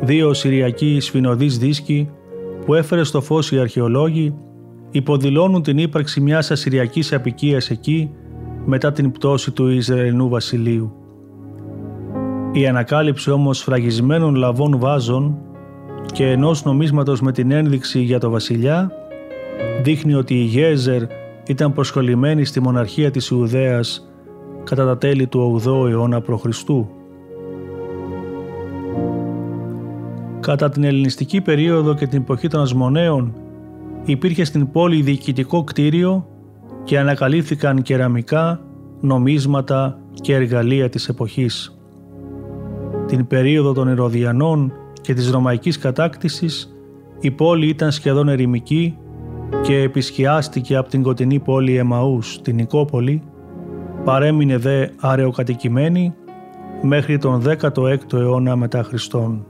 [0.00, 2.10] Δύο Συριακοί σφινοδείς δίσκοι
[2.64, 4.34] που έφερε στο φως οι αρχαιολόγοι
[4.90, 8.10] υποδηλώνουν την ύπαρξη μιας Ασσυριακής απικίας εκεί
[8.64, 10.92] μετά την πτώση του Ισραηλινού βασιλείου.
[12.52, 15.38] Η ανακάλυψη όμως φραγισμένων λαβών βάζων
[16.12, 18.92] και ενός νομίσματος με την ένδειξη για το βασιλιά
[19.82, 21.02] δείχνει ότι η Γέζερ
[21.46, 24.10] ήταν προσχολημένη στη μοναρχία της Ιουδαίας
[24.64, 26.46] κατά τα τέλη του 8ου αιώνα π.Χ.
[30.40, 33.34] Κατά την ελληνιστική περίοδο και την εποχή των Ασμονέων
[34.04, 36.26] υπήρχε στην πόλη διοικητικό κτίριο
[36.84, 38.60] και ανακαλύφθηκαν κεραμικά,
[39.00, 41.78] νομίσματα και εργαλεία της εποχής.
[43.06, 46.76] Την περίοδο των Ηρωδιανών και της Ρωμαϊκής κατάκτησης
[47.20, 48.96] η πόλη ήταν σχεδόν ερημική
[49.62, 53.22] και επισκιάστηκε από την κοντινή πόλη Εμαούς, την Νικόπολη,
[54.04, 56.14] παρέμεινε δε αραιοκατοικημένη
[56.82, 59.46] μέχρι τον 16ο αιώνα μετά Χριστόν.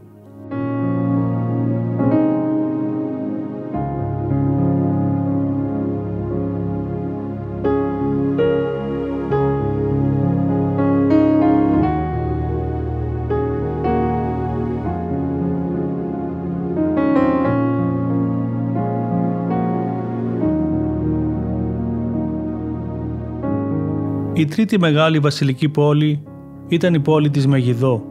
[24.47, 26.23] Η τρίτη μεγάλη βασιλική πόλη
[26.69, 28.03] ήταν η πόλη της Μεγιδό.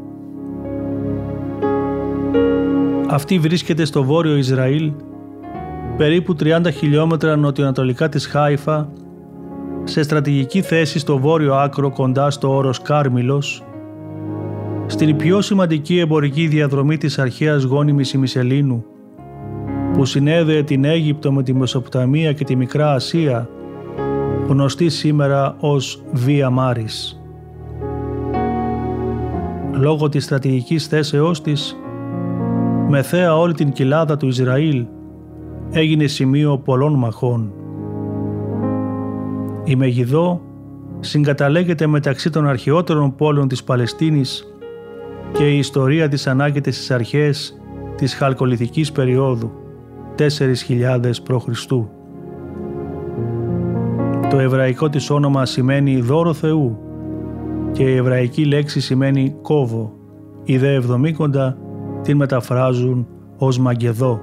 [3.10, 4.92] Αυτή βρίσκεται στο βόρειο Ισραήλ,
[5.98, 8.90] περίπου 30 χιλιόμετρα νοτιοανατολικά της Χάιφα,
[9.84, 13.64] σε στρατηγική θέση στο βόρειο άκρο κοντά στο όρος Κάρμιλος,
[14.86, 18.86] στην πιο σημαντική εμπορική διαδρομή της αρχαίας γόνιμης ημισελίνου,
[19.94, 23.50] που συνέδεε την Αίγυπτο με τη Μεσοποταμία και τη Μικρά Ασία,
[24.48, 27.22] γνωστή σήμερα ως Βία Μάρης.
[29.72, 31.76] Λόγω της στρατηγικής θέσεώς της,
[32.90, 34.86] με θέα όλη την κοιλάδα του Ισραήλ,
[35.72, 37.54] έγινε σημείο πολλών μαχών.
[39.64, 40.42] Η Μεγιδό
[41.00, 44.56] συγκαταλέγεται μεταξύ των αρχαιότερων πόλεων της Παλαιστίνης
[45.34, 47.60] και η ιστορία της ανάγεται στις αρχές
[47.96, 49.52] της χαλκολιθικής περίοδου
[50.18, 51.72] 4.000 π.Χ.
[54.30, 56.78] Το εβραϊκό της όνομα σημαίνει δώρο Θεού
[57.72, 59.94] και η εβραϊκή λέξη σημαίνει κόβο.
[60.44, 61.58] Οι δε εβδομήκοντα
[62.02, 63.08] την μεταφράζουν
[63.38, 64.22] ως μαγκεδό.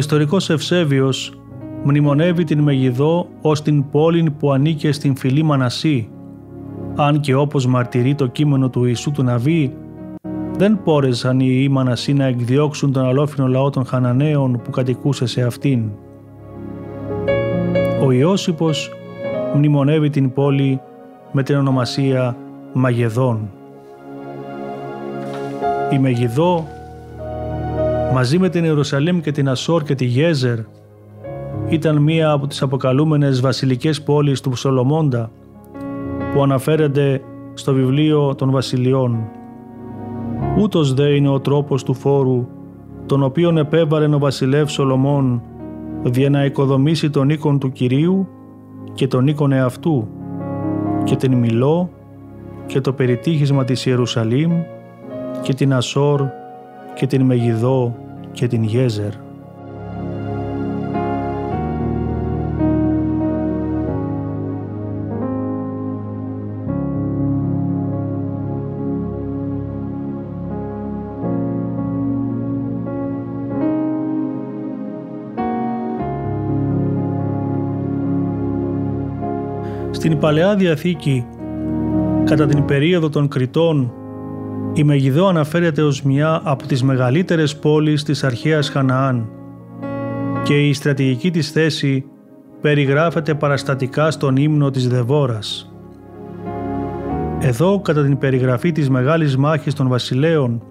[0.00, 1.32] Ιστορικός Ευσέβιος
[1.84, 6.08] μνημονεύει την Μεγιδό ως την πόλη που ανήκε στην φυλή Μανασί,
[6.96, 9.76] αν και όπως μαρτυρεί το κείμενο του Ιησού του Ναβί,
[10.56, 15.90] δεν πόρεσαν οι Μανασί να εκδιώξουν τον αλόφινο λαό των Χαναναίων που κατοικούσε σε αυτήν.
[18.02, 18.90] Ο Ιώσυπος
[19.54, 20.80] μνημονεύει την πόλη
[21.32, 22.36] με την ονομασία
[22.72, 23.50] Μαγεδόν.
[25.92, 26.66] Η Μεγιδό
[28.12, 30.58] μαζί με την Ιερουσαλήμ και την Ασόρ και τη Γέζερ
[31.68, 35.30] ήταν μία από τις αποκαλούμενες βασιλικές πόλεις του Σολομώντα
[36.32, 37.22] που αναφέρεται
[37.54, 39.18] στο βιβλίο των βασιλιών.
[40.58, 42.46] Ούτως δε είναι ο τρόπος του φόρου
[43.06, 45.42] τον οποίον επέβαλε ο βασιλεύς Σολομών
[46.02, 48.28] δια να οικοδομήσει τον οίκον του Κυρίου
[48.94, 50.08] και τον οίκον εαυτού
[51.04, 51.90] και την Μιλό
[52.66, 54.52] και το περιτύχισμα της Ιερουσαλήμ
[55.42, 56.22] και την Ασόρ
[57.00, 57.96] και την Μεγιδό
[58.32, 59.12] και την Γέζερ.
[79.90, 81.26] Στην Παλαιά Διαθήκη,
[82.24, 83.94] κατά την περίοδο των Κριτών
[84.80, 89.28] η Μεγιδό αναφέρεται ως μια από τις μεγαλύτερες πόλεις της αρχαίας Χαναάν
[90.42, 92.04] και η στρατηγική της θέση
[92.60, 95.72] περιγράφεται παραστατικά στον ύμνο της Δεβόρας.
[97.40, 100.62] Εδώ, κατά την περιγραφή της Μεγάλης Μάχης των Βασιλέων,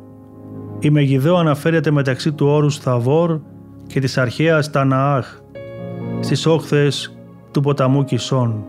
[0.79, 3.39] η Μεγιδό αναφέρεται μεταξύ του όρους Θαβόρ
[3.87, 5.39] και της αρχαίας Ταναάχ,
[6.19, 7.17] στις όχθες
[7.51, 8.63] του ποταμού Κισών.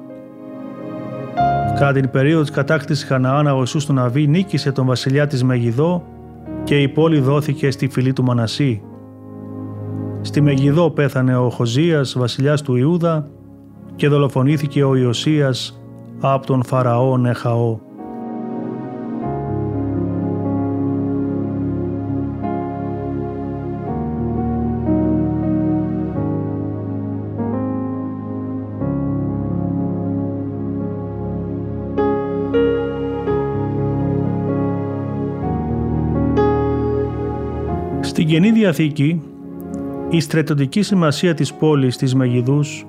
[1.78, 6.02] Κατά την περίοδο της κατάκτησης Χαναάνα, ο Ιησούς του Ναβί νίκησε τον βασιλιά της Μεγιδό
[6.64, 8.82] και η πόλη δόθηκε στη φυλή του Μανασί.
[10.20, 13.28] Στη Μεγιδό πέθανε ο Χοζίας, βασιλιάς του Ιούδα
[13.96, 15.80] και δολοφονήθηκε ο Ιωσίας
[16.20, 17.78] από τον Φαραώ Νεχαό.
[38.60, 39.22] Διαθήκη,
[40.08, 42.86] η στρατιωτική σημασία της πόλης της Μεγιδούς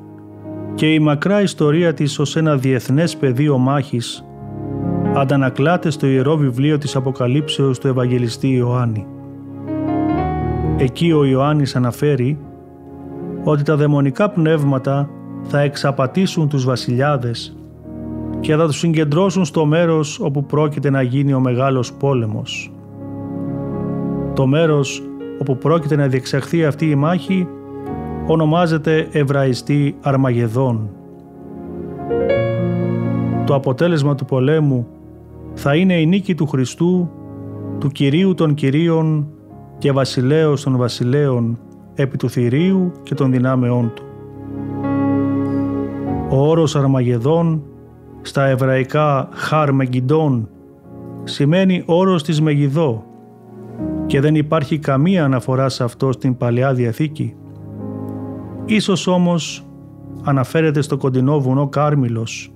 [0.75, 4.25] και η μακρά ιστορία της ως ένα διεθνές πεδίο μάχης
[5.15, 9.05] αντανακλάται στο Ιερό Βιβλίο της Αποκαλύψεως του Ευαγγελιστή Ιωάννη.
[10.77, 12.37] Εκεί ο Ιωάννης αναφέρει
[13.43, 15.09] ότι τα δαιμονικά πνεύματα
[15.43, 17.57] θα εξαπατήσουν τους βασιλιάδες
[18.39, 22.71] και θα τους συγκεντρώσουν στο μέρος όπου πρόκειται να γίνει ο μεγάλος πόλεμος.
[24.33, 25.03] Το μέρος
[25.41, 27.47] όπου πρόκειται να διεξαχθεί αυτή η μάχη
[28.27, 30.89] ονομάζεται Εβραϊστή Αρμαγεδόν.
[33.45, 34.87] Το αποτέλεσμα του πολέμου
[35.53, 37.09] θα είναι η νίκη του Χριστού,
[37.79, 39.27] του Κυρίου των Κυρίων
[39.77, 41.59] και Βασιλέως των Βασιλέων
[41.95, 44.03] επί του θηρίου και των δυνάμεών του.
[46.29, 47.63] Ο όρος Αρμαγεδόν
[48.21, 50.49] στα εβραϊκά Χαρμεγγιντών
[51.23, 53.05] σημαίνει όρος της Μεγιδό
[54.11, 57.35] και δεν υπάρχει καμία αναφορά σε αυτό στην Παλαιά Διαθήκη.
[58.65, 59.65] Ίσως όμως
[60.23, 62.53] αναφέρεται στο κοντινό βουνό Κάρμιλος,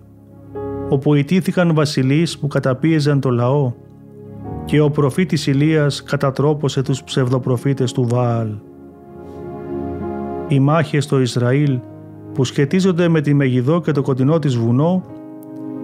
[0.90, 3.74] όπου ιτήθηκαν βασιλείς που καταπίεζαν το λαό
[4.66, 8.50] και ο προφήτης Ηλίας κατατρόπωσε τους ψευδοπροφήτες του Βάαλ.
[10.48, 11.80] Οι μάχες στο Ισραήλ
[12.34, 15.04] που σχετίζονται με τη Μεγιδό και το κοντινό της βουνό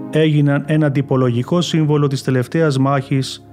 [0.09, 3.45] έγιναν ένα τυπολογικό σύμβολο της τελευταίας μάχης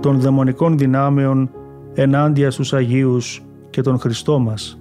[0.00, 1.50] των δαιμονικών δυνάμεων
[1.94, 4.76] ενάντια στους Αγίους και τον Χριστό μας.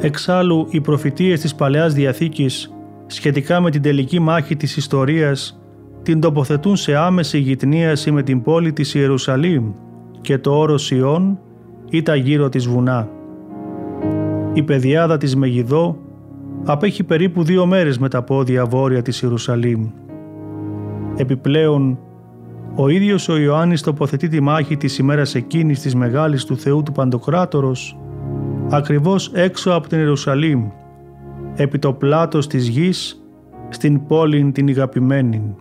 [0.00, 2.72] Εξάλλου, οι προφητείες της Παλαιάς Διαθήκης
[3.06, 5.60] σχετικά με την τελική μάχη της ιστορίας
[6.02, 9.72] την τοποθετούν σε άμεση γυτνίαση με την πόλη της Ιερουσαλήμ
[10.22, 11.38] και το όρος Ιών
[11.90, 13.08] ή τα γύρω της βουνά.
[14.52, 15.98] Η πεδιάδα της Μεγιδό
[16.64, 19.86] απέχει περίπου δύο μέρες με τα πόδια βόρεια της Ιερουσαλήμ.
[21.16, 21.98] Επιπλέον,
[22.74, 26.92] ο ίδιος ο Ιωάννης τοποθετεί τη μάχη της ημέρας εκείνης της Μεγάλης του Θεού του
[26.92, 27.98] Παντοκράτορος
[28.70, 30.64] ακριβώς έξω από την Ιερουσαλήμ,
[31.54, 33.22] επί το πλάτος της γης,
[33.68, 35.54] στην πόλη την ηγαπημένη.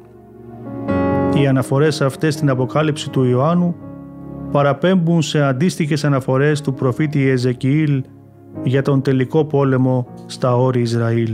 [1.36, 3.76] Οι αναφορές αυτές στην Αποκάλυψη του Ιωάννου
[4.52, 8.04] παραπέμπουν σε αντίστοιχες αναφορές του προφήτη Εζεκιήλ
[8.64, 11.34] για τον τελικό πόλεμο στα όρη Ισραήλ.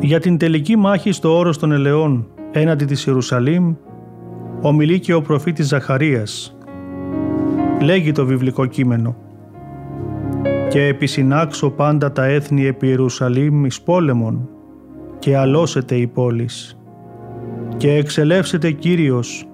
[0.00, 3.74] Για την τελική μάχη στο όρος των ελαιών έναντι της Ιερουσαλήμ
[4.64, 6.56] ομιλεί και ο προφήτης Ζαχαρίας.
[7.80, 9.16] Λέγει το βιβλικό κείμενο.
[10.68, 14.48] «Και επισυνάξω πάντα τα έθνη επί Ιερουσαλήμ εις πόλεμον
[15.18, 16.78] και αλώσετε η πόλης.
[17.76, 19.48] Και εξελεύσετε Κύριος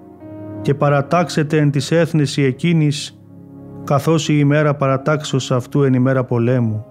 [0.62, 3.18] και παρατάξετε εν της έθνηση εκείνης
[3.84, 6.84] καθώς η ημέρα παρατάξεως αυτού εν ημέρα πολέμου.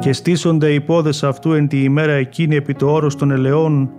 [0.00, 3.90] Και στήσονται οι πόδες αυτού εν τη ημέρα εκείνη επί το όρος των ελαιών,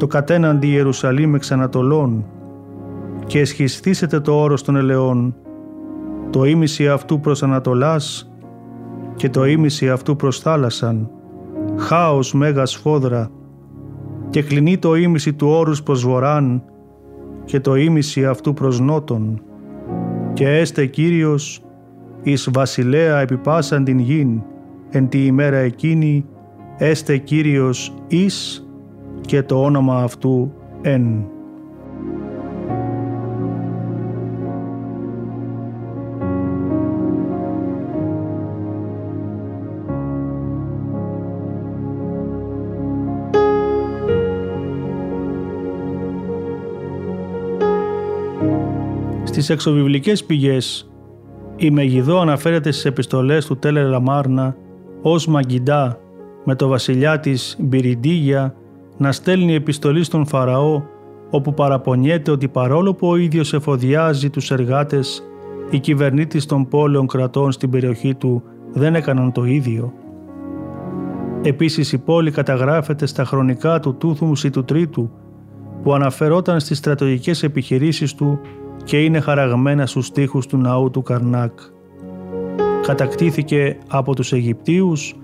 [0.00, 2.24] το κατέναντι Ιερουσαλήμ εξ Ανατολών,
[3.26, 5.34] και εσχιστήσετε το όρος των ελαιών,
[6.30, 8.32] το ίμιση αυτού προς Ανατολάς
[9.16, 11.10] και το ίμιση αυτού προς θάλασσαν,
[11.76, 13.30] χάος μέγα φόδρα,
[14.30, 16.62] και κλεινεί το ίμιση του όρους προς βοράν
[17.44, 19.42] και το ίμιση αυτού προς νότον,
[20.32, 21.62] και έστε Κύριος
[22.22, 24.42] εις βασιλέα επιπάσαν την γην,
[24.90, 26.26] εν τη ημέρα εκείνη
[26.78, 28.64] έστε Κύριος εις
[29.30, 30.52] και το όνομα αυτού
[30.82, 31.24] εν.
[49.24, 50.90] Στις εξωβιβλικές πηγές
[51.56, 54.56] η Μεγιδό αναφέρεται στις επιστολές του Τέλερ Λαμάρνα
[55.02, 56.00] ως Μαγκιντά
[56.44, 58.54] με το βασιλιά της Μπυριντίγια
[59.00, 60.82] να στέλνει επιστολή στον Φαραώ
[61.30, 65.22] όπου παραπονιέται ότι παρόλο που ο ίδιος εφοδιάζει τους εργάτες,
[65.70, 68.42] οι κυβερνήτες των πόλεων κρατών στην περιοχή του
[68.72, 69.92] δεν έκαναν το ίδιο.
[71.42, 75.10] Επίσης η πόλη καταγράφεται στα χρονικά του Τούθουμς ή του Τρίτου
[75.82, 78.40] που αναφερόταν στις στρατογικές επιχειρήσεις του
[78.84, 81.52] και είναι χαραγμένα στους τοίχους του ναού του Καρνάκ
[82.82, 85.14] κατακτήθηκε από τους Αιγυπτίους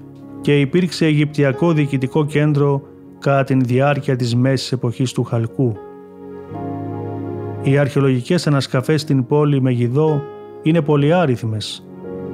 [0.41, 2.83] και υπήρξε Αιγυπτιακό διοικητικό κέντρο
[3.19, 5.77] κατά την διάρκεια της μέσης εποχής του Χαλκού.
[7.63, 10.23] Οι αρχαιολογικές ανασκαφές στην πόλη Μεγιδό
[10.63, 11.87] είναι πολυάριθμες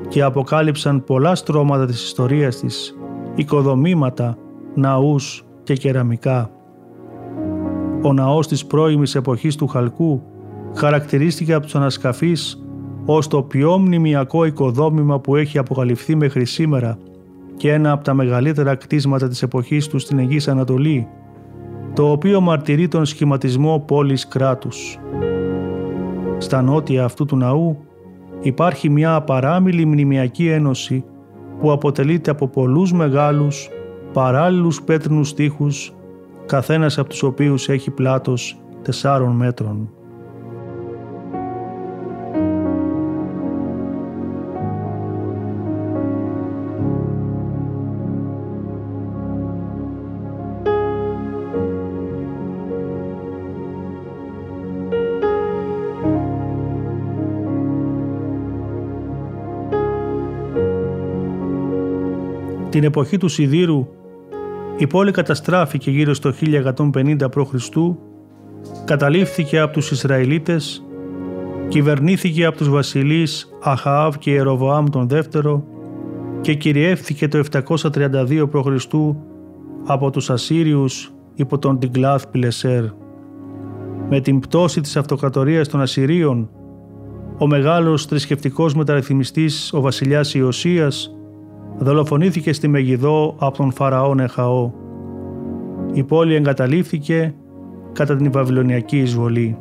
[0.08, 2.96] και αποκάλυψαν πολλά στρώματα της ιστορίας της,
[3.34, 4.36] οικοδομήματα,
[4.74, 6.50] ναούς και κεραμικά.
[8.02, 10.22] Ο ναός της πρώιμης εποχής του Χαλκού
[10.74, 12.66] χαρακτηρίστηκε από τους ανασκαφείς
[13.04, 16.98] ως το πιο μνημιακό οικοδόμημα που έχει αποκαλυφθεί μέχρι σήμερα
[17.62, 21.08] και ένα από τα μεγαλύτερα κτίσματα της εποχής του στην Αιγής Ανατολή,
[21.94, 24.98] το οποίο μαρτυρεί τον σχηματισμό πόλης κράτους.
[26.38, 27.78] Στα νότια αυτού του ναού
[28.40, 31.04] υπάρχει μια απαράμιλη μνημιακή ένωση
[31.60, 33.68] που αποτελείται από πολλούς μεγάλους,
[34.12, 35.94] παράλληλους πέτρινους τείχους,
[36.46, 39.90] καθένας από τους οποίους έχει πλάτος τεσσάρων μέτρων.
[62.72, 63.88] Την εποχή του Σιδήρου
[64.76, 67.68] η πόλη καταστράφηκε γύρω στο 1150 π.Χ.,
[68.84, 70.84] καταλήφθηκε από τους Ισραηλίτες,
[71.68, 75.64] κυβερνήθηκε από τους βασιλείς Αχαάβ και Ιεροβοάμ τον δεύτερο
[76.40, 78.86] και κυριεύθηκε το 732 π.Χ.
[79.86, 82.84] από τους Ασσύριους υπό τον Τιγκλάθ Πιλεσέρ.
[84.08, 86.50] Με την πτώση της αυτοκρατορίας των Ασσυρίων,
[87.38, 91.16] ο μεγάλος θρησκευτικός μεταρρυθμιστής ο βασιλιάς Ιωσίας
[91.78, 94.72] δολοφονήθηκε στη Μεγιδό από τον Φαραώ Νεχαό.
[95.92, 97.34] Η πόλη εγκαταλείφθηκε
[97.92, 99.58] κατά την Βαβυλωνιακή εισβολή.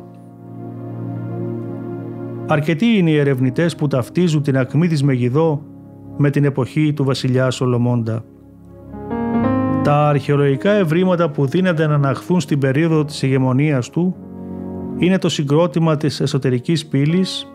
[2.46, 5.62] Αρκετοί είναι οι ερευνητές που ταυτίζουν την ακμή της Μεγιδό
[6.16, 8.24] με την εποχή του βασιλιά Σολομώντα.
[9.82, 14.16] Τα αρχαιολογικά ευρήματα που δίνεται να αναχθούν στην περίοδο της ηγεμονίας του
[14.96, 17.52] είναι το συγκρότημα της εσωτερικής πύλης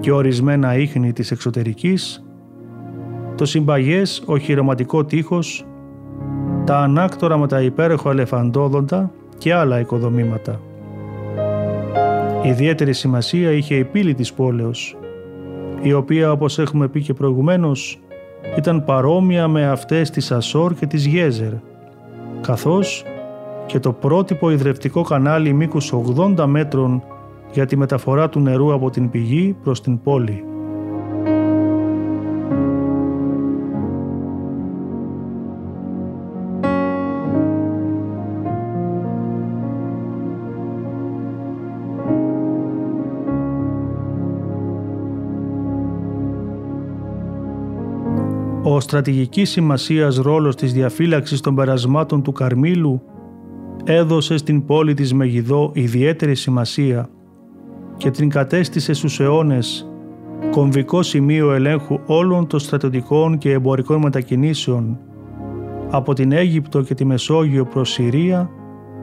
[0.00, 2.24] και ορισμένα ίχνη της εξωτερικής,
[3.36, 5.64] το συμπαγές οχυρωματικό τείχος,
[6.64, 10.60] τα ανάκτορα με τα υπέροχα ελεφαντόδοντα και άλλα οικοδομήματα.
[12.42, 14.96] Ιδιαίτερη σημασία είχε η πύλη της πόλεως,
[15.82, 18.00] η οποία όπως έχουμε πει και προηγουμένως
[18.56, 21.52] ήταν παρόμοια με αυτές της Ασόρ και της Γέζερ,
[22.40, 23.04] καθώς
[23.66, 27.02] και το πρότυπο ιδρευτικό κανάλι μήκους 80 μέτρων
[27.52, 30.44] για τη μεταφορά του νερού από την πηγή προς την πόλη.
[48.90, 53.02] Ο στρατηγικής σημασίας ρόλος της διαφύλαξης των περασμάτων του Καρμίλου
[53.84, 57.08] έδωσε στην πόλη της Μεγιδό ιδιαίτερη σημασία
[57.96, 59.90] και την κατέστησε στους αιώνες
[60.50, 64.98] κομβικό σημείο ελέγχου όλων των στρατιωτικών και εμπορικών μετακινήσεων
[65.90, 68.50] από την Αίγυπτο και τη Μεσόγειο προς Συρία,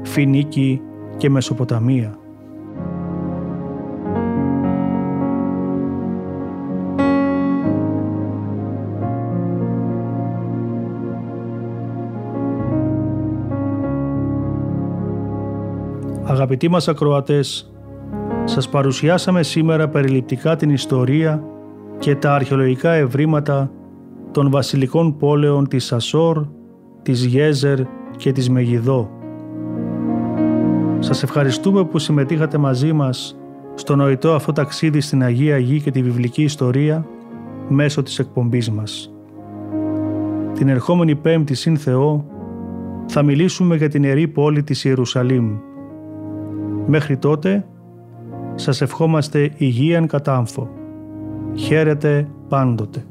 [0.04, 0.82] Φινίκη
[1.18, 2.18] και Μεσοποταμία.
[16.30, 17.72] Αγαπητοί μας ακροατές,
[18.44, 21.44] σας παρουσιάσαμε σήμερα περιληπτικά την ιστορία
[22.00, 23.72] και τα αρχαιολογικά ευρήματα
[24.32, 26.46] των βασιλικών πόλεων της Ασόρ,
[27.02, 27.80] της Γέζερ
[28.18, 29.10] και της Μεγιδό.
[31.00, 33.38] Σας ευχαριστούμε που συμμετείχατε μαζί μας
[33.76, 37.06] στο νοητό αυτό ταξίδι στην Αγία Γη και τη βιβλική ιστορία
[37.68, 39.14] μέσω της εκπομπής μας.
[40.54, 42.26] Την ερχόμενη Πέμπτη συν Θεό
[43.08, 45.58] θα μιλήσουμε για την Ιερή Πόλη της Ιερουσαλήμ
[46.88, 47.66] Μέχρι τότε,
[48.56, 50.70] σας ευχόμαστε υγείαν κατάμφο.
[51.56, 53.06] Χαίρετε πάντοτε.